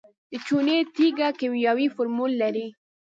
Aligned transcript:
د 0.31 0.33
چونې 0.45 0.75
تیږه 0.95 1.29
کیمیاوي 1.39 1.87
فورمول 1.93 2.31
لري. 2.41 2.67